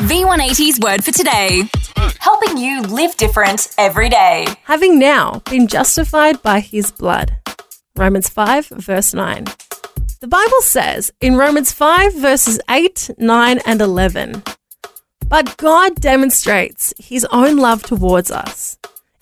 [0.00, 1.64] V180's word for today.
[2.20, 4.46] Helping you live different every day.
[4.64, 7.36] having now been justified by his blood.
[7.96, 9.44] Romans 5, verse 9.
[10.20, 14.42] The Bible says in Romans 5, verses 8, 9, and 11,
[15.28, 18.78] But God demonstrates his own love towards us,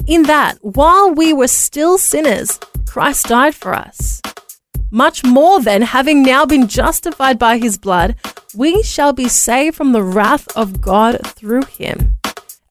[0.06, 4.22] in that while we were still sinners, Christ died for us.
[4.92, 8.14] Much more than having now been justified by his blood,
[8.58, 12.18] we shall be saved from the wrath of God through him.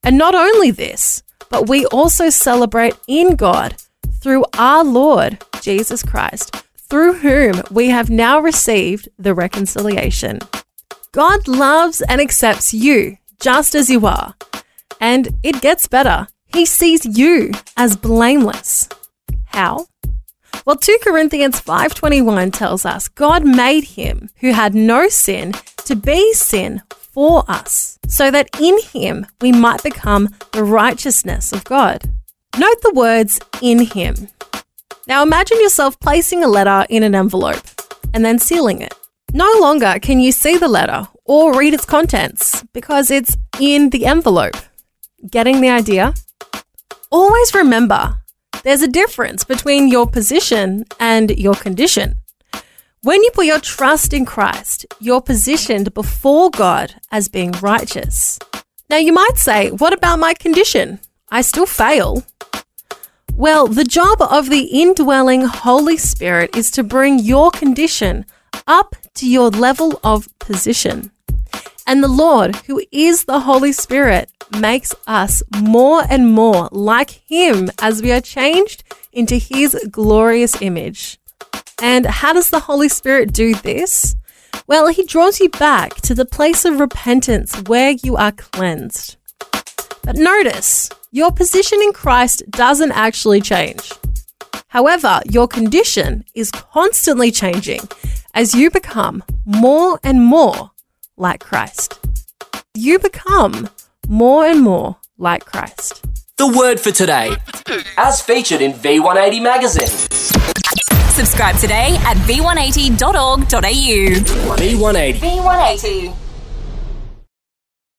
[0.04, 3.77] And not only this, but we also celebrate in God
[4.22, 10.40] through our Lord Jesus Christ, through whom we have now received the reconciliation.
[11.13, 14.35] God loves and accepts you just as you are.
[14.99, 16.27] And it gets better.
[16.48, 18.90] He sees you as blameless.
[19.46, 19.88] How?
[20.65, 25.54] Well, 2 Corinthians 5:21 tells us God made him who had no sin
[25.88, 31.63] to be sin for us, so that in him we might become the righteousness of
[31.63, 32.04] God.
[32.57, 34.30] Note the words in him.
[35.08, 37.65] Now imagine yourself placing a letter in an envelope
[38.13, 38.93] and then sealing it.
[39.34, 44.05] No longer can you see the letter or read its contents because it's in the
[44.05, 44.55] envelope.
[45.30, 46.13] Getting the idea?
[47.10, 48.18] Always remember
[48.63, 52.18] there's a difference between your position and your condition.
[53.03, 58.40] When you put your trust in Christ, you're positioned before God as being righteous.
[58.90, 60.99] Now, you might say, what about my condition?
[61.29, 62.23] I still fail.
[63.35, 68.25] Well, the job of the indwelling Holy Spirit is to bring your condition
[68.66, 71.12] up to your level of position.
[71.86, 77.69] And the Lord, who is the Holy Spirit, makes us more and more like Him
[77.80, 81.19] as we are changed into His glorious image.
[81.82, 84.16] And how does the Holy Spirit do this?
[84.68, 89.16] Well, He draws you back to the place of repentance where you are cleansed.
[90.04, 93.92] But notice, your position in Christ doesn't actually change.
[94.70, 97.82] However, your condition is constantly changing
[98.34, 100.72] as you become more and more
[101.16, 102.00] like Christ.
[102.74, 103.70] You become
[104.08, 106.06] more and more like Christ.
[106.38, 107.36] The word for today,
[107.98, 110.37] as featured in V180 magazine.
[111.18, 113.42] Subscribe today at v180.org.au.
[114.54, 115.18] V180.
[115.18, 116.27] V180.